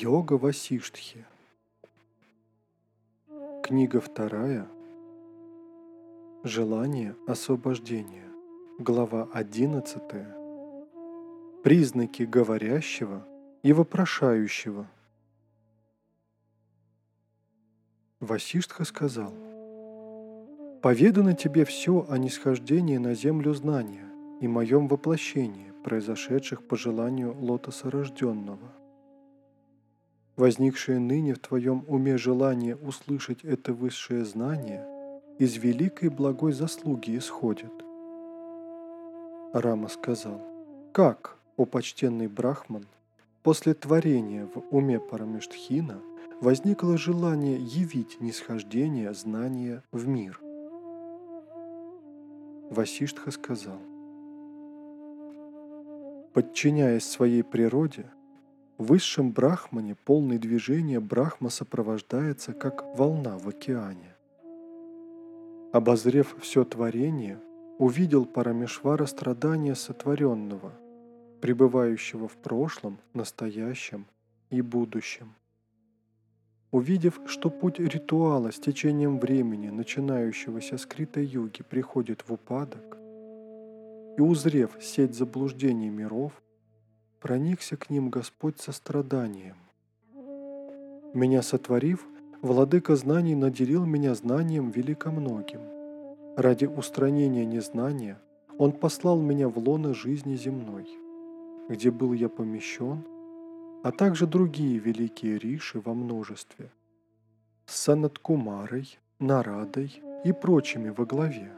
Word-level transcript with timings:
Йога 0.00 0.34
Васиштхи. 0.34 1.24
Книга 3.64 4.00
вторая. 4.00 4.68
Желание 6.44 7.16
освобождения. 7.26 8.30
Глава 8.78 9.28
11. 9.32 10.00
Признаки 11.64 12.22
говорящего 12.22 13.26
и 13.64 13.72
вопрошающего. 13.72 14.86
Васиштха 18.20 18.84
сказал, 18.84 19.34
«Поведано 20.80 21.34
тебе 21.34 21.64
все 21.64 22.06
о 22.08 22.18
нисхождении 22.18 22.98
на 22.98 23.14
землю 23.14 23.52
знания 23.52 24.08
и 24.40 24.46
моем 24.46 24.86
воплощении, 24.86 25.72
произошедших 25.82 26.62
по 26.68 26.76
желанию 26.76 27.34
лотоса 27.36 27.90
рожденного 27.90 28.77
возникшее 30.38 31.00
ныне 31.00 31.34
в 31.34 31.40
твоем 31.40 31.84
уме 31.88 32.16
желание 32.16 32.76
услышать 32.76 33.44
это 33.44 33.74
высшее 33.74 34.24
знание 34.24 34.86
из 35.38 35.56
великой 35.56 36.08
благой 36.08 36.52
заслуги 36.52 37.18
исходит. 37.18 37.72
Рама 39.52 39.88
сказал, 39.88 40.40
как, 40.92 41.36
о 41.56 41.64
почтенный 41.64 42.28
Брахман, 42.28 42.86
после 43.42 43.74
творения 43.74 44.46
в 44.46 44.62
уме 44.70 45.00
Парамештхина 45.00 46.00
возникло 46.40 46.96
желание 46.96 47.58
явить 47.58 48.20
нисхождение 48.20 49.12
знания 49.14 49.82
в 49.90 50.06
мир. 50.06 50.40
Васиштха 52.70 53.32
сказал, 53.32 53.78
подчиняясь 56.32 57.04
своей 57.04 57.42
природе, 57.42 58.06
в 58.78 58.86
высшем 58.86 59.32
брахмане 59.32 59.96
полный 59.96 60.38
движения 60.38 61.00
брахма 61.00 61.50
сопровождается 61.50 62.52
как 62.52 62.96
волна 62.96 63.36
в 63.36 63.48
океане. 63.48 64.14
Обозрев 65.72 66.36
все 66.40 66.64
творение, 66.64 67.40
увидел 67.78 68.24
Парамешвара 68.24 69.06
страдания 69.06 69.74
сотворенного, 69.74 70.72
пребывающего 71.40 72.28
в 72.28 72.36
прошлом, 72.36 72.98
настоящем 73.14 74.06
и 74.50 74.62
будущем. 74.62 75.34
Увидев, 76.70 77.20
что 77.26 77.50
путь 77.50 77.80
ритуала 77.80 78.52
с 78.52 78.60
течением 78.60 79.18
времени, 79.18 79.70
начинающегося 79.70 80.78
с 80.78 80.86
Крита-юги, 80.86 81.62
приходит 81.62 82.24
в 82.28 82.32
упадок, 82.32 82.96
и 84.16 84.20
узрев 84.20 84.76
сеть 84.80 85.14
заблуждений 85.14 85.88
миров, 85.88 86.32
проникся 87.20 87.76
к 87.76 87.90
ним 87.90 88.10
Господь 88.10 88.60
состраданием. 88.60 89.56
Меня 91.14 91.42
сотворив, 91.42 92.06
Владыка 92.40 92.94
знаний 92.94 93.34
наделил 93.34 93.84
меня 93.84 94.14
знанием 94.14 94.70
великомногим. 94.70 95.60
Ради 96.36 96.66
устранения 96.66 97.44
незнания 97.44 98.20
Он 98.58 98.70
послал 98.70 99.20
меня 99.20 99.48
в 99.48 99.58
лоно 99.58 99.92
жизни 99.92 100.36
земной, 100.36 100.86
где 101.68 101.90
был 101.90 102.12
я 102.12 102.28
помещен, 102.28 103.04
а 103.82 103.90
также 103.90 104.26
другие 104.28 104.78
великие 104.78 105.38
риши 105.38 105.80
во 105.80 105.94
множестве, 105.94 106.70
с 107.66 107.76
Санаткумарой, 107.80 108.98
Нарадой 109.18 110.00
и 110.24 110.32
прочими 110.32 110.90
во 110.90 111.04
главе. 111.04 111.50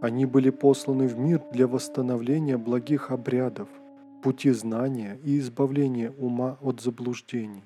Они 0.00 0.26
были 0.26 0.50
посланы 0.50 1.08
в 1.08 1.18
мир 1.18 1.42
для 1.50 1.66
восстановления 1.66 2.56
благих 2.56 3.10
обрядов– 3.10 3.68
пути 4.22 4.50
знания 4.50 5.18
и 5.24 5.38
избавления 5.38 6.12
ума 6.18 6.58
от 6.60 6.80
заблуждений. 6.80 7.64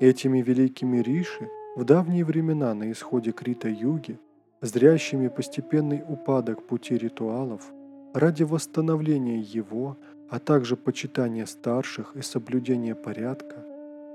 Этими 0.00 0.42
великими 0.42 0.98
риши 0.98 1.48
в 1.76 1.84
давние 1.84 2.24
времена 2.24 2.74
на 2.74 2.90
исходе 2.90 3.32
Крита-юги, 3.32 4.18
зрящими 4.60 5.28
постепенный 5.28 6.02
упадок 6.06 6.66
пути 6.66 6.96
ритуалов, 6.96 7.72
ради 8.14 8.42
восстановления 8.42 9.40
его, 9.40 9.96
а 10.28 10.38
также 10.38 10.76
почитания 10.76 11.46
старших 11.46 12.16
и 12.16 12.22
соблюдения 12.22 12.94
порядка, 12.94 13.56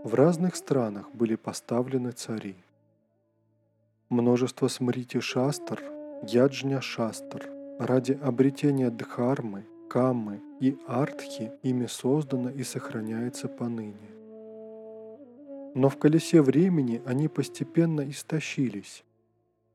в 0.04 0.14
разных 0.14 0.56
странах 0.56 1.10
были 1.14 1.36
поставлены 1.36 2.12
цари. 2.12 2.56
Множество 4.10 4.68
смрити 4.68 5.20
шастр, 5.20 5.82
яджня 6.24 6.82
шастр, 6.82 7.50
ради 7.80 8.18
обретения 8.22 8.90
дхармы– 8.90 9.66
Каммы 9.88 10.42
и 10.60 10.78
Артхи 10.88 11.52
ими 11.64 11.86
создано 11.86 12.50
и 12.50 12.64
сохраняется 12.64 13.48
поныне. 13.48 14.10
Но 15.76 15.90
в 15.90 15.98
колесе 15.98 16.42
времени 16.42 17.02
они 17.06 17.28
постепенно 17.28 18.10
истощились, 18.10 19.04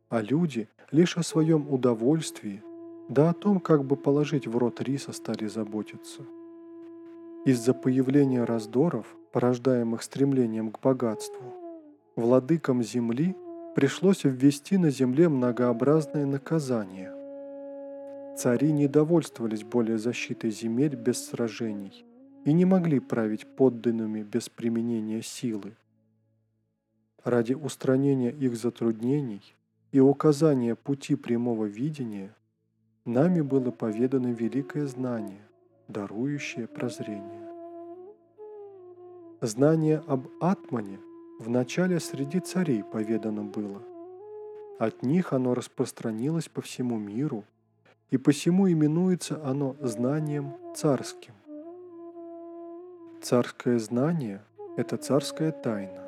а 0.08 0.20
люди 0.20 0.68
лишь 0.90 1.16
о 1.16 1.22
своем 1.22 1.72
удовольствии, 1.72 2.62
да 3.08 3.30
о 3.30 3.34
том, 3.34 3.60
как 3.60 3.84
бы 3.84 3.96
положить 3.96 4.46
в 4.46 4.56
рот 4.56 4.80
риса, 4.80 5.12
стали 5.12 5.46
заботиться. 5.46 6.22
Из-за 7.44 7.74
появления 7.74 8.44
раздоров, 8.44 9.06
порождаемых 9.32 10.02
стремлением 10.02 10.70
к 10.70 10.80
богатству, 10.80 11.54
владыкам 12.16 12.82
земли 12.82 13.34
пришлось 13.74 14.24
ввести 14.24 14.76
на 14.76 14.90
земле 14.90 15.28
многообразные 15.28 16.26
наказания– 16.26 17.14
Цари 18.36 18.72
не 18.72 18.88
довольствовались 18.88 19.62
более 19.62 19.98
защитой 19.98 20.50
земель 20.50 20.96
без 20.96 21.26
сражений 21.26 22.04
и 22.44 22.52
не 22.52 22.64
могли 22.64 22.98
править 22.98 23.46
подданными 23.46 24.22
без 24.22 24.48
применения 24.48 25.22
силы. 25.22 25.74
Ради 27.24 27.52
устранения 27.52 28.30
их 28.30 28.56
затруднений 28.56 29.54
и 29.92 30.00
указания 30.00 30.74
пути 30.74 31.14
прямого 31.14 31.66
видения 31.66 32.34
нами 33.04 33.42
было 33.42 33.70
поведано 33.70 34.32
великое 34.32 34.86
знание, 34.86 35.42
дарующее 35.88 36.66
прозрение. 36.66 37.48
Знание 39.40 40.02
об 40.06 40.28
Атмане 40.40 40.98
вначале 41.38 42.00
среди 42.00 42.40
царей 42.40 42.82
поведано 42.82 43.44
было. 43.44 43.82
От 44.78 45.02
них 45.02 45.32
оно 45.32 45.54
распространилось 45.54 46.48
по 46.48 46.60
всему 46.60 46.98
миру 46.98 47.44
и 48.12 48.18
посему 48.18 48.70
именуется 48.70 49.40
оно 49.42 49.74
знанием 49.80 50.52
царским. 50.76 51.32
Царское 53.22 53.78
знание– 53.78 54.42
это 54.76 54.98
царская 54.98 55.50
тайна. 55.50 56.02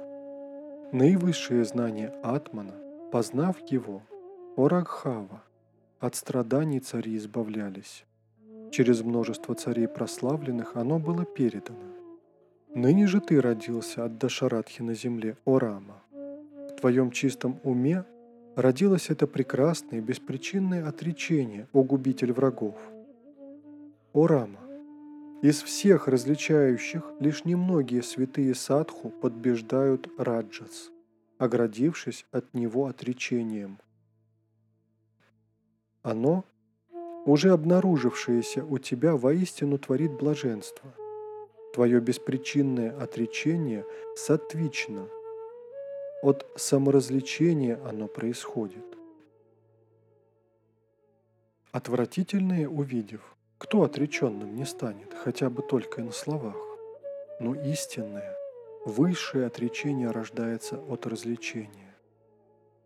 Наивысшее 0.93 1.65
знание 1.65 2.13
Атмана, 2.23 2.75
познав 3.11 3.57
его, 3.71 4.03
Орагхава, 4.55 5.43
от 5.99 6.15
страданий 6.15 6.81
цари 6.81 7.17
избавлялись. 7.17 8.05
Через 8.71 9.01
множество 9.01 9.55
царей 9.55 9.89
прославленных 9.89 10.77
оно 10.77 10.99
было 10.99 11.25
передано. 11.25 11.89
Ныне 12.75 13.07
же 13.07 13.23
ты 13.23 13.41
родился 13.41 14.05
от 14.05 14.19
Дашаратхи 14.19 14.83
на 14.83 14.95
земле, 14.95 15.39
О 15.47 15.59
Рама. 15.59 16.03
В 16.13 16.81
твоем 16.81 17.11
чистом 17.11 17.61
уме 17.63 18.05
родилось 18.57 19.11
это 19.11 19.27
прекрасное 19.27 20.01
беспричинное 20.01 20.87
отречение, 20.87 21.69
о 21.73 21.83
губитель 21.83 22.33
врагов. 22.33 22.77
О 24.13 24.27
Рама! 24.27 24.61
Из 25.43 25.63
всех 25.63 26.09
различающих 26.09 27.03
лишь 27.21 27.45
немногие 27.45 28.03
святые 28.03 28.55
садху 28.55 29.11
подбеждают 29.11 30.09
Раджас, 30.17 30.91
оградившись 31.39 32.25
от 32.31 32.55
него 32.55 32.87
отречением. 32.87 33.79
Оно, 36.03 36.45
уже 37.27 37.51
обнаружившееся 37.51 38.65
у 38.65 38.79
тебя, 38.79 39.17
воистину 39.17 39.79
творит 39.79 40.13
блаженство. 40.13 40.95
Твое 41.75 42.01
беспричинное 42.01 42.97
отречение 42.97 43.85
сатвично– 44.15 45.09
от 46.25 46.47
саморазвлечения 46.57 47.79
оно 47.85 48.09
происходит. 48.09 48.85
Отвратительное 51.71 52.67
увидев, 52.67 53.21
кто 53.59 53.83
отреченным 53.83 54.57
не 54.57 54.65
станет, 54.65 55.13
хотя 55.13 55.51
бы 55.51 55.61
только 55.61 56.03
на 56.03 56.13
словах, 56.13 56.57
но 57.41 57.55
истинное, 57.55 58.35
высшее 58.87 59.47
отречение 59.47 60.11
рождается 60.11 60.79
от 60.89 61.07
развлечения. 61.07 61.95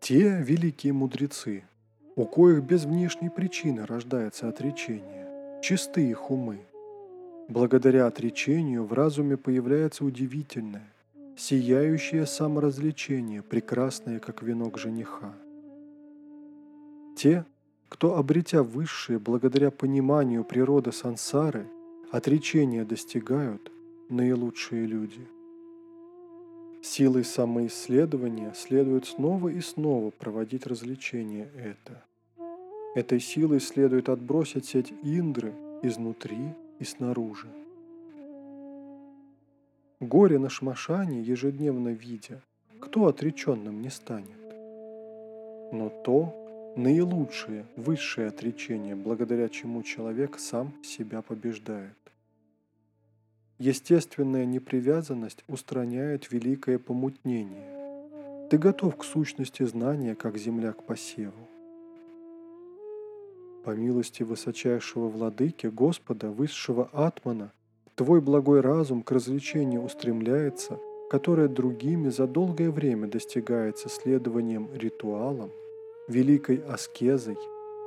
Те 0.01 0.43
великие 0.43 0.93
мудрецы, 0.93 1.63
у 2.17 2.25
коих 2.25 2.65
без 2.65 2.87
внешней 2.87 3.31
причины 3.31 3.87
рождается 3.87 4.49
отречение, 4.49 5.61
чисты 5.63 6.11
их 6.11 6.33
умы. 6.33 6.59
Благодаря 7.47 8.09
отречению 8.09 8.85
в 8.85 8.93
разуме 8.93 9.37
появляется 9.37 10.05
удивительное, 10.05 10.93
сияющее 11.39 12.27
саморазвлечение, 12.27 13.43
прекрасное, 13.43 14.19
как 14.19 14.43
венок 14.43 14.77
жениха. 14.77 15.33
Те, 17.17 17.45
кто, 17.89 18.17
обретя 18.17 18.63
высшее 18.63 19.19
благодаря 19.21 19.71
пониманию 19.71 20.45
природы 20.45 20.91
сансары, 20.91 21.67
отречения 22.11 22.85
достигают, 22.85 23.71
наилучшие 24.09 24.87
люди. 24.87 25.27
Силой 26.83 27.25
самоисследования 27.25 28.53
следует 28.55 29.07
снова 29.07 29.49
и 29.49 29.61
снова 29.61 30.11
проводить 30.11 30.67
развлечение 30.67 31.51
это. 31.57 32.05
Этой 32.95 33.21
силой 33.21 33.61
следует 33.61 34.09
отбросить 34.09 34.67
сеть 34.67 34.93
Индры 35.03 35.55
изнутри 35.83 36.55
и 36.81 36.85
снаружи. 36.85 37.49
Горе 40.01 40.39
на 40.39 40.49
шмашане 40.49 41.23
ежедневно 41.23 41.89
видя, 41.89 42.41
кто 42.81 43.07
отреченным 43.07 43.83
не 43.83 43.91
станет. 43.91 44.39
Но 45.73 45.89
то 46.05 46.73
наилучшее, 46.77 47.67
высшее 47.75 48.29
отречение, 48.29 48.95
благодаря 48.95 49.49
чему 49.49 49.83
человек 49.83 50.39
сам 50.39 50.73
себя 50.85 51.21
побеждает. 51.21 51.99
Естественная 53.59 54.45
непривязанность 54.45 55.43
устраняет 55.49 56.31
великое 56.31 56.79
помутнение. 56.79 58.49
Ты 58.51 58.57
готов 58.57 58.97
к 58.97 59.03
сущности 59.03 59.65
знания, 59.65 60.15
как 60.15 60.39
земля 60.39 60.75
к 60.75 60.85
посеву. 60.85 61.49
По 63.65 63.71
милости 63.71 64.23
высочайшего 64.23 65.09
владыки, 65.09 65.67
Господа, 65.67 66.31
высшего 66.31 66.89
Атмана, 66.93 67.53
твой 67.99 68.21
благой 68.21 68.61
разум 68.61 69.03
к 69.03 69.11
развлечению 69.11 69.83
устремляется, 69.83 70.79
которое 71.11 71.49
другими 71.49 72.11
за 72.11 72.29
долгое 72.29 72.71
время 72.71 73.09
достигается 73.09 73.89
следованием 73.89 74.71
ритуалам, 74.73 75.51
великой 76.07 76.59
аскезой, 76.59 77.37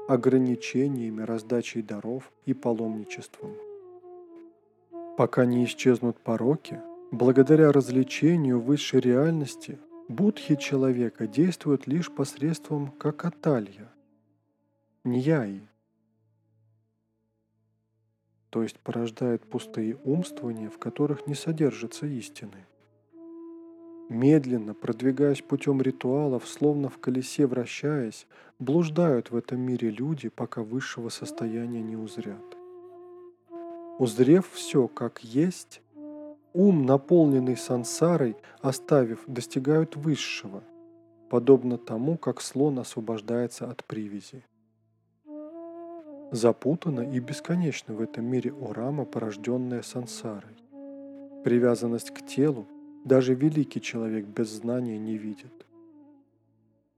ограничениями, 0.10 1.22
раздачей 1.22 1.81
даров 1.81 2.30
и 2.46 2.54
паломничеством. 2.54 3.56
Пока 5.18 5.46
не 5.46 5.63
исчезнут 5.63 6.18
пороки, 6.18 6.81
благодаря 7.12 7.72
развлечению 7.72 8.60
высшей 8.60 9.00
реальности, 9.00 9.80
будхи 10.10 10.56
человека 10.58 11.25
действуют 11.25 11.88
лишь 11.88 12.12
посредством 12.12 12.92
какаталья, 13.00 13.90
ньяи, 15.06 15.62
то 18.51 18.63
есть 18.63 18.77
порождает 18.80 19.44
пустые 19.44 19.95
умствования, 20.03 20.69
в 20.69 20.77
которых 20.77 21.25
не 21.25 21.36
содержится 21.36 22.06
истины. 22.06 22.68
Медленно, 24.09 24.74
продвигаясь 24.74 25.42
путем 25.42 25.81
ритуалов, 25.81 26.45
словно 26.45 26.89
в 26.89 26.98
колесе 26.98 27.48
вращаясь, 27.48 28.27
блуждают 28.59 29.31
в 29.31 29.38
этом 29.38 29.62
мире 29.62 29.89
люди, 29.89 30.27
пока 30.27 30.63
высшего 30.63 31.07
состояния 31.07 31.81
не 31.81 31.95
узрят. 31.95 32.57
Узрев 34.00 34.50
все 34.51 34.89
как 34.89 35.24
есть, 35.24 35.81
ум, 36.51 36.86
наполненный 36.86 37.56
сансарой, 37.56 38.36
оставив, 38.59 39.24
достигают 39.27 39.95
высшего, 39.95 40.62
подобно 41.30 41.77
тому, 41.77 42.18
как 42.18 42.42
слон 42.42 42.80
освобождается 42.80 43.71
от 43.71 43.86
привязи. 43.86 44.44
Запутана 46.31 47.01
и 47.01 47.19
бесконечна 47.19 47.94
в 47.94 48.01
этом 48.01 48.25
мире 48.25 48.54
урама, 48.54 49.04
порожденная 49.04 49.81
сансарой. 49.81 50.56
Привязанность 51.44 52.12
к 52.12 52.25
телу 52.25 52.66
даже 53.04 53.33
великий 53.33 53.81
человек 53.81 54.25
без 54.25 54.50
знания 54.50 54.98
не 54.98 55.18
видит. 55.18 55.51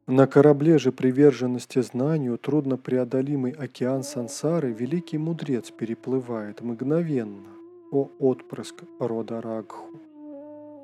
На 0.05 0.27
корабле 0.27 0.77
же 0.77 0.91
приверженности 0.91 1.81
знанию 1.81 2.37
труднопреодолимый 2.37 3.53
океан 3.53 4.03
сансары 4.03 4.71
великий 4.71 5.17
мудрец 5.17 5.71
переплывает 5.71 6.61
мгновенно, 6.61 7.49
о 7.91 8.09
отпрыск 8.19 8.83
рода 8.99 9.41
Рагху. 9.41 9.99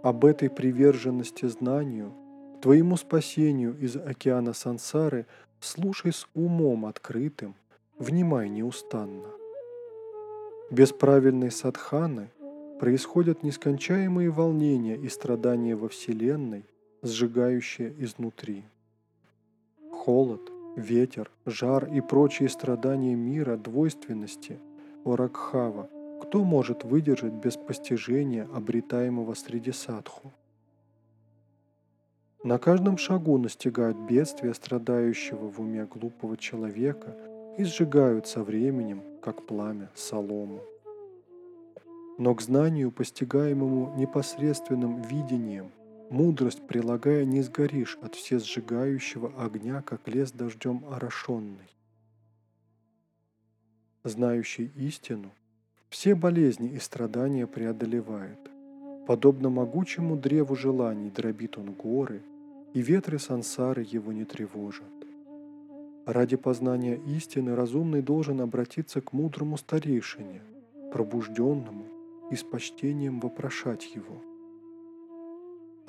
Об 0.01 0.25
этой 0.25 0.49
приверженности 0.49 1.45
знанию, 1.47 2.13
твоему 2.61 2.97
спасению 2.97 3.77
из 3.77 3.95
океана 3.95 4.53
сансары 4.53 5.25
слушай 5.59 6.13
с 6.13 6.27
умом 6.33 6.85
открытым, 6.85 7.55
внимай 7.99 8.49
неустанно. 8.49 9.27
Без 10.71 10.91
правильной 10.91 11.51
садханы 11.51 12.31
происходят 12.79 13.43
нескончаемые 13.43 14.29
волнения 14.29 14.95
и 14.95 15.09
страдания 15.09 15.75
во 15.75 15.89
Вселенной, 15.89 16.65
сжигающие 17.01 17.93
изнутри 18.03 18.65
холод, 20.09 20.41
ветер, 20.75 21.29
жар 21.45 21.85
и 21.93 22.01
прочие 22.01 22.49
страдания 22.49 23.15
мира 23.15 23.57
двойственности, 23.57 24.59
Оракхава, 25.05 25.89
кто 26.21 26.43
может 26.43 26.83
выдержать 26.83 27.33
без 27.33 27.57
постижения 27.57 28.47
обретаемого 28.53 29.33
среди 29.33 29.71
садху? 29.71 30.31
На 32.43 32.57
каждом 32.57 32.97
шагу 32.97 33.37
настигают 33.37 33.97
бедствия 33.97 34.53
страдающего 34.53 35.49
в 35.49 35.59
уме 35.59 35.85
глупого 35.85 36.37
человека 36.37 37.15
и 37.59 37.65
сжигают 37.65 38.25
со 38.25 38.41
временем, 38.41 39.03
как 39.21 39.45
пламя, 39.45 39.89
солому. 39.93 40.61
Но 42.17 42.33
к 42.33 42.41
знанию, 42.41 42.91
постигаемому 42.91 43.95
непосредственным 43.97 45.01
видением, 45.01 45.71
Мудрость 46.09 46.65
прилагая, 46.65 47.23
не 47.23 47.41
сгоришь 47.43 47.99
от 48.01 48.15
все 48.15 48.39
сжигающего 48.39 49.31
огня, 49.37 49.83
как 49.83 50.07
лес 50.07 50.31
дождем 50.31 50.83
орошенный. 50.89 51.69
Знающий 54.03 54.71
истину, 54.75 55.29
все 55.89 56.15
болезни 56.15 56.69
и 56.69 56.79
страдания 56.79 57.45
преодолевает. 57.45 58.39
Подобно 59.05 59.49
могучему 59.49 60.17
древу 60.17 60.55
желаний 60.55 61.11
дробит 61.11 61.59
он 61.59 61.73
горы, 61.73 62.23
и 62.73 62.81
ветры 62.81 63.19
сансары 63.19 63.85
его 63.87 64.11
не 64.11 64.25
тревожат. 64.25 64.87
Ради 66.05 66.37
познания 66.37 66.95
истины 66.95 67.55
разумный 67.55 68.01
должен 68.01 68.41
обратиться 68.41 69.01
к 69.01 69.13
мудрому 69.13 69.57
старейшине, 69.57 70.41
пробужденному 70.91 71.85
и 72.31 72.35
с 72.35 72.43
почтением 72.43 73.19
вопрошать 73.19 73.95
его– 73.95 74.21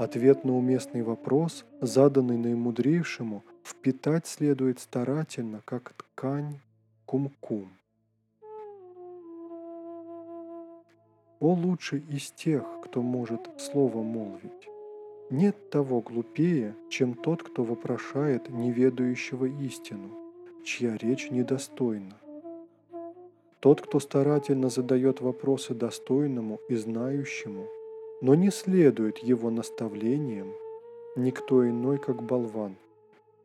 Ответ 0.00 0.44
на 0.44 0.56
уместный 0.56 1.02
вопрос, 1.02 1.66
заданный 1.82 2.38
наимудрейшему, 2.38 3.44
впитать 3.62 4.26
следует 4.26 4.80
старательно, 4.80 5.60
как 5.66 5.92
ткань 5.92 6.58
кум-кум. 7.04 7.68
О 11.38 11.52
лучший 11.52 12.00
из 12.08 12.30
тех, 12.30 12.64
кто 12.82 13.02
может 13.02 13.50
слово 13.58 14.02
молвить. 14.02 14.70
Нет 15.30 15.70
того 15.70 16.00
глупее, 16.00 16.76
чем 16.88 17.14
тот, 17.14 17.42
кто 17.42 17.64
вопрошает 17.64 18.50
неведающего 18.50 19.46
истину, 19.46 20.10
чья 20.64 20.96
речь 20.96 21.30
недостойна. 21.30 22.16
Тот, 23.60 23.80
кто 23.80 24.00
старательно 24.00 24.68
задает 24.68 25.20
вопросы 25.20 25.74
достойному 25.74 26.58
и 26.68 26.74
знающему– 26.74 27.66
но 28.20 28.34
не 28.34 28.50
следует 28.50 29.18
его 29.18 29.50
наставлениям 29.50 30.52
никто 31.16 31.68
иной, 31.68 31.98
как 31.98 32.22
болван, 32.22 32.76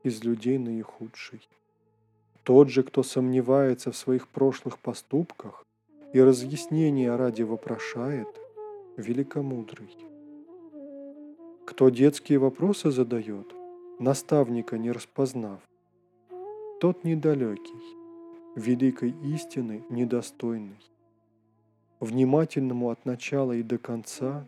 из 0.04 0.24
людей 0.24 0.58
наихудший. 0.58 1.48
Тот 2.44 2.70
же, 2.70 2.84
кто 2.84 3.02
сомневается 3.02 3.92
в 3.92 3.98
своих 3.98 4.28
прошлых 4.28 4.78
поступках 4.80 5.66
и 6.14 6.22
разъяснения 6.22 7.16
ради 7.16 7.44
вопрошает, 7.44 8.28
великомудрый. 8.98 9.90
Кто 11.66 11.90
детские 11.90 12.38
вопросы 12.38 12.92
задает, 12.92 13.48
наставника 13.98 14.78
не 14.78 14.92
распознав, 14.92 15.60
тот 16.80 17.04
недалекий, 17.04 17.82
великой 18.56 19.16
истины 19.34 19.84
недостойный. 19.90 20.80
Внимательному 22.00 22.92
от 22.92 23.04
начала 23.06 23.54
и 23.54 23.64
до 23.64 23.80
конца 23.80 24.46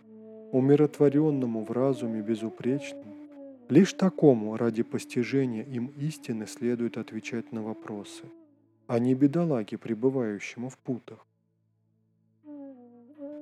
умиротворенному 0.52 1.66
в 1.66 1.72
разуме 1.72 2.22
безупречному, 2.22 3.16
лишь 3.68 3.94
такому 3.94 4.56
ради 4.56 4.84
постижения 4.84 5.64
им 5.64 5.88
истины 5.98 6.46
следует 6.46 6.98
отвечать 6.98 7.52
на 7.52 7.64
вопросы, 7.64 8.26
а 8.86 9.00
не 9.00 9.16
бедолаге, 9.16 9.80
пребывающему 9.80 10.70
в 10.70 10.78
путах. 10.78 11.26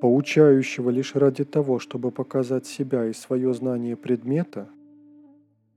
Поучающего 0.02 0.90
лишь 0.90 1.16
ради 1.16 1.44
того, 1.44 1.80
чтобы 1.80 2.12
показать 2.12 2.66
себя 2.66 3.06
и 3.06 3.14
свое 3.14 3.54
знание 3.54 3.96
предмета, 3.96 4.68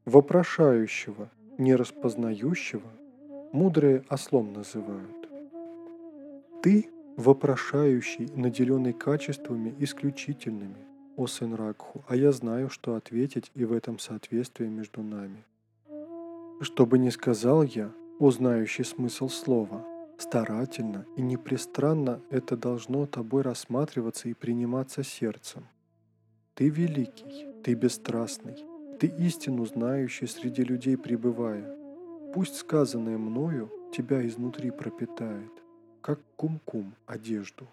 вопрошающего, 0.05 1.31
не 1.57 1.75
распознающего, 1.75 2.91
мудрые 3.53 4.05
ослом 4.09 4.53
называют. 4.53 5.29
Ты, 6.63 6.89
вопрошающий, 7.17 8.29
наделенный 8.35 8.93
качествами 8.93 9.75
исключительными, 9.79 10.89
о 11.19 11.27
сын 11.27 11.55
Ракху, 11.55 12.05
а 12.07 12.15
я 12.15 12.31
знаю, 12.31 12.71
что 12.71 12.95
ответить 12.95 13.51
и 13.55 13.65
в 13.65 13.73
этом 13.73 13.99
соответствии 13.99 14.67
между 14.67 15.03
нами. 15.03 15.45
Что 16.61 16.87
бы 16.87 16.99
ни 16.99 17.11
сказал 17.11 17.65
я, 17.65 17.91
о 18.21 18.31
знающий 18.31 18.85
смысл 18.85 19.29
слова, 19.29 19.85
Старательно 20.19 21.07
и 21.17 21.23
непрестранно 21.23 22.21
это 22.31 22.57
должно 22.57 23.07
тобой 23.07 23.43
рассматриваться 23.43 24.29
и 24.29 24.35
приниматься 24.35 25.05
сердцем. 25.05 25.69
Ты 26.55 26.71
великий, 26.71 27.47
ты 27.63 27.75
бесстрастный, 27.75 28.57
ты 28.99 29.07
истину 29.07 29.65
знающий 29.65 30.27
среди 30.27 30.65
людей 30.65 30.97
пребывая. 30.99 31.73
Пусть 32.35 32.57
сказанное 32.57 33.17
мною 33.17 33.71
тебя 33.97 34.27
изнутри 34.27 34.73
пропитает, 34.73 35.53
как 36.01 36.19
кум-кум 36.35 36.97
одежду. 37.07 37.69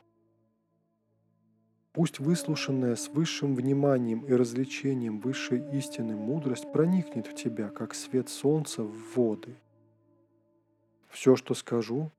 Пусть 1.93 2.19
выслушанная 2.19 2.95
с 2.95 3.07
высшим 3.07 3.55
вниманием 3.55 4.23
и 4.23 4.33
развлечением 4.33 5.19
высшей 5.19 5.63
истины 5.77 6.15
мудрость 6.15 6.71
проникнет 6.71 7.25
в 7.25 7.33
тебя, 7.33 7.69
как 7.69 7.95
свет 7.95 8.29
солнца 8.29 8.83
в 8.83 9.15
воды. 9.15 9.55
Все, 11.09 11.35
что 11.35 11.53
скажу, 11.55 12.11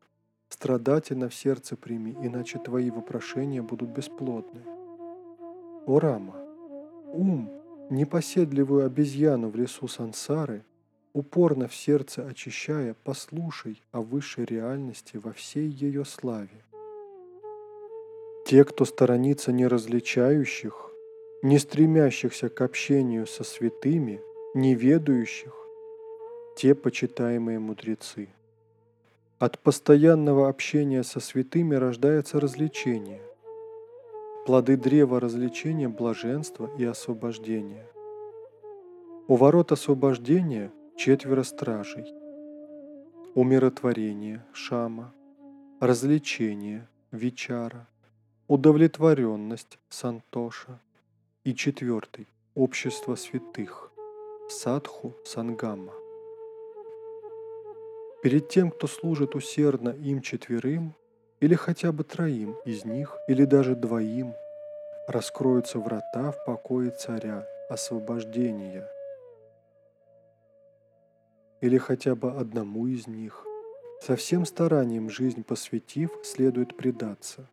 страдательно 0.49 1.29
в 1.29 1.35
сердце 1.35 1.77
прими, 1.77 2.17
иначе 2.23 2.59
твои 2.59 2.91
вопрошения 2.91 3.63
будут 3.63 3.91
бесплодны. 3.91 4.63
О 5.87 5.99
Рама, 5.99 6.37
ум, 7.13 7.51
непоседливую 7.91 8.87
обезьяну 8.87 9.49
в 9.49 9.57
лесу 9.57 9.89
сансары, 9.89 10.65
упорно 11.13 11.69
в 11.69 11.75
сердце 11.75 12.27
очищая, 12.27 12.95
послушай 13.05 13.83
о 13.93 14.03
высшей 14.03 14.45
реальности 14.45 15.17
во 15.17 15.33
всей 15.33 15.69
ее 15.69 16.05
славе. 16.05 16.65
Те, 18.47 18.65
кто 18.65 18.85
сторонится 18.85 19.51
неразличающих, 19.53 20.91
не 21.43 21.59
стремящихся 21.59 22.49
к 22.49 22.61
общению 22.61 23.27
со 23.27 23.45
святыми, 23.45 24.21
неведающих, 24.55 25.55
те 26.57 26.75
почитаемые 26.75 27.59
мудрецы. 27.59 28.29
От 29.39 29.59
постоянного 29.59 30.49
общения 30.49 31.03
со 31.03 31.21
святыми 31.21 31.75
рождается 31.75 32.41
развлечение. 32.41 33.21
Плоды 34.47 34.79
древа 34.79 35.21
развлечения– 35.21 35.89
блаженство 35.91 36.71
и 36.79 36.85
освобождение. 36.87 37.87
У 39.29 39.37
ворот 39.37 39.73
освобождения 39.73 40.73
четверо 40.97 41.43
стражей. 41.43 42.07
Умиротворение– 43.35 44.43
шама, 44.55 45.13
развлечение– 45.81 46.89
вичара, 47.11 47.87
удовлетворенность– 48.49 49.79
сантоша 49.91 50.81
и 51.45 51.55
четвертый– 51.55 52.27
общество 52.55 53.17
святых– 53.17 53.93
садху 54.49 55.15
сангама. 55.27 55.93
Перед 58.27 58.49
тем, 58.49 58.73
кто 58.73 58.89
служит 58.89 59.37
усердно 59.37 59.91
им 59.91 60.21
четверым, 60.21 60.97
или 61.39 61.55
хотя 61.55 61.93
бы 61.93 62.03
троим 62.03 62.57
из 62.65 62.85
них, 62.85 63.17
или 63.29 63.45
даже 63.45 63.77
двоим, 63.77 64.35
раскроются 65.07 65.79
врата 65.79 66.33
в 66.33 66.45
покое 66.45 66.91
царя, 66.91 67.47
освобождения. 67.71 68.85
Или 71.61 71.79
хотя 71.79 72.17
бы 72.17 72.33
одному 72.33 72.89
из 72.89 73.07
них, 73.07 73.47
со 74.03 74.17
всем 74.17 74.45
старанием 74.45 75.09
жизнь 75.09 75.45
посвятив, 75.45 76.11
следует 76.25 76.77
предаться. 76.77 77.49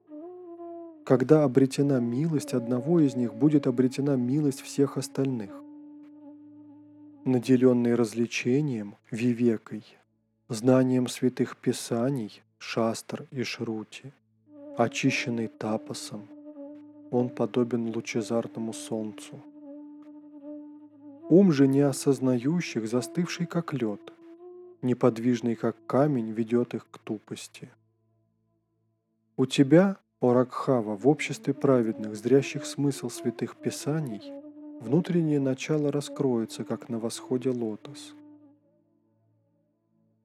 Когда 1.06 1.44
обретена 1.44 2.00
милость 2.00 2.56
одного 2.56 3.00
из 3.00 3.16
них, 3.16 3.36
будет 3.36 3.68
обретена 3.68 4.16
милость 4.16 4.62
всех 4.62 4.98
остальных. 4.98 5.52
Наделенный 7.26 7.94
развлечением, 7.94 8.96
вивекой– 9.12 9.86
знанием 10.50 11.08
святых 11.08 11.56
писаний, 11.58 12.44
шастр 12.58 13.28
и 13.32 13.44
шрути, 13.44 14.12
очищенный 14.78 15.48
тапосом, 15.48 16.28
он 17.12 17.30
подобен 17.30 17.96
лучезарному 17.96 18.74
солнцу. 18.74 19.42
Ум 21.30 21.52
же 21.54 21.68
неосознающих, 21.68 22.88
застывший 22.88 23.46
как 23.46 23.74
лед, 23.74 24.02
неподвижный 24.82 25.56
как 25.56 25.78
камень, 25.86 26.32
ведет 26.32 26.74
их 26.74 26.88
к 26.92 26.98
тупости. 26.98 27.70
У 29.38 29.46
тебя, 29.46 29.98
о 30.20 30.34
Ракхава, 30.34 30.96
в 30.96 31.08
обществе 31.08 31.54
праведных, 31.54 32.16
зрящих 32.16 32.66
смысл 32.66 33.10
святых 33.10 33.56
писаний, 33.56 34.22
внутреннее 34.82 35.40
начало 35.40 35.92
раскроется, 35.92 36.66
как 36.66 36.90
на 36.90 37.00
восходе 37.00 37.50
лотос– 37.50 38.14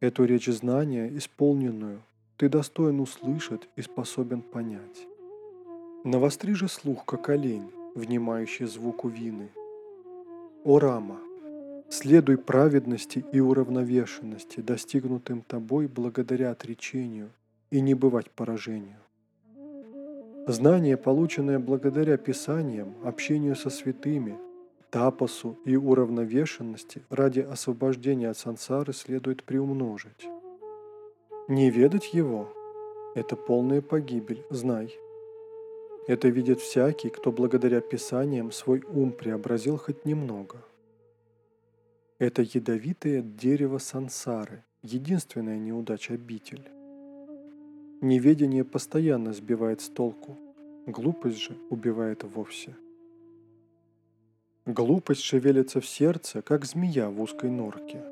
Эту 0.00 0.26
речь 0.26 0.46
знания, 0.46 1.10
исполненную, 1.16 2.02
ты 2.36 2.48
достоин 2.48 3.00
услышать 3.00 3.68
и 3.74 3.82
способен 3.82 4.42
понять. 4.42 5.08
Навостри 6.04 6.54
же 6.54 6.68
слух, 6.68 7.04
как 7.04 7.28
олень, 7.30 7.72
внимающий 7.96 8.66
звуку 8.66 9.08
вины. 9.08 9.48
О 10.62 10.78
Рама, 10.78 11.18
следуй 11.88 12.38
праведности 12.38 13.24
и 13.32 13.40
уравновешенности, 13.40 14.60
достигнутым 14.60 15.42
тобой 15.42 15.88
благодаря 15.88 16.52
отречению, 16.52 17.30
и 17.72 17.80
не 17.80 17.94
бывать 17.94 18.30
поражению. 18.30 19.00
Знание, 20.46 20.96
полученное 20.96 21.58
благодаря 21.58 22.16
Писаниям, 22.18 22.94
общению 23.04 23.56
со 23.56 23.68
святыми, 23.68 24.38
тапосу 24.90 25.58
и 25.64 25.76
уравновешенности 25.76 27.02
ради 27.10 27.40
освобождения 27.40 28.30
от 28.30 28.38
сансары 28.38 28.92
следует 28.92 29.44
приумножить. 29.44 30.28
Не 31.48 31.70
ведать 31.70 32.14
его– 32.14 32.52
это 33.14 33.36
полная 33.36 33.82
погибель, 33.82 34.44
знай. 34.50 34.94
Это 36.06 36.28
видит 36.28 36.60
всякий, 36.60 37.10
кто 37.10 37.32
благодаря 37.32 37.80
Писаниям 37.80 38.50
свой 38.50 38.82
ум 38.88 39.12
преобразил 39.12 39.76
хоть 39.76 40.04
немного. 40.04 40.62
Это 42.18 42.42
ядовитое 42.42 43.22
дерево 43.22 43.78
сансары, 43.78 44.64
единственная 44.82 45.58
неудача 45.58 46.14
обитель. 46.14 46.68
Неведение 48.00 48.64
постоянно 48.64 49.32
сбивает 49.32 49.80
с 49.80 49.88
толку, 49.88 50.36
глупость 50.86 51.38
же 51.38 51.56
убивает 51.68 52.24
вовсе. 52.24 52.74
Глупость 54.68 55.22
шевелится 55.22 55.80
в 55.80 55.86
сердце, 55.86 56.42
как 56.42 56.66
змея 56.66 57.08
в 57.08 57.22
узкой 57.22 57.48
норке. 57.48 58.02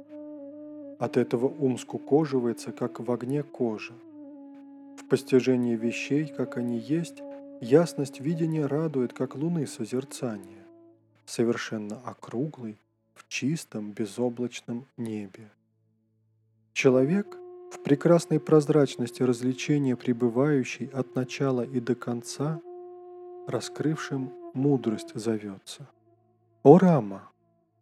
От 0.98 1.18
этого 1.18 1.48
ум 1.48 1.76
скукоживается, 1.76 2.72
как 2.72 2.98
в 2.98 3.12
огне 3.12 3.42
кожа. 3.42 3.92
В 4.96 5.06
постижении 5.06 5.76
вещей, 5.76 6.32
как 6.34 6.56
они 6.56 6.78
есть, 6.78 7.18
ясность 7.60 8.20
видения 8.20 8.64
радует, 8.64 9.12
как 9.12 9.34
луны 9.36 9.66
созерцания, 9.66 10.64
совершенно 11.26 12.00
округлый, 12.06 12.78
в 13.12 13.28
чистом 13.28 13.92
безоблачном 13.92 14.86
небе. 14.96 15.50
Человек 16.72 17.36
в 17.70 17.82
прекрасной 17.84 18.40
прозрачности 18.40 19.22
развлечения 19.22 19.94
пребывающий 19.94 20.86
от 20.86 21.16
начала 21.16 21.66
и 21.66 21.80
до 21.80 21.94
конца, 21.94 22.62
раскрывшим 23.46 24.32
мудрость 24.54 25.12
зовется. 25.14 25.86
О 26.66 26.78
Рама! 26.78 27.22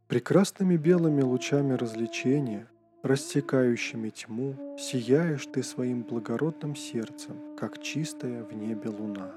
Прекрасными 0.09 0.77
белыми 0.77 1.23
лучами 1.23 1.73
развлечения, 1.73 2.67
растекающими 3.03 4.11
тьму, 4.11 4.77
сияешь 4.79 5.47
ты 5.47 5.63
своим 5.63 6.03
благородным 6.03 6.77
сердцем, 6.77 7.35
как 7.59 7.81
чистая 7.81 8.45
в 8.45 8.53
небе 8.53 8.91
луна. 8.91 9.33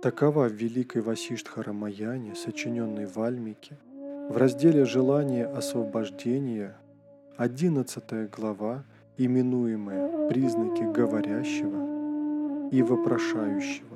Такова 0.00 0.48
в 0.48 0.52
великой 0.52 1.02
Васиштха 1.02 1.64
Рамаяне, 1.64 2.36
сочиненной 2.36 3.06
в 3.06 3.20
Альмике, 3.20 3.76
в 4.30 4.36
разделе 4.36 4.84
«Желание 4.84 5.46
освобождения» 5.46 6.76
11 7.38 8.30
глава, 8.30 8.84
именуемая 9.18 10.28
«Признаки 10.28 10.84
говорящего 10.84 12.70
и 12.70 12.82
вопрошающего». 12.82 13.93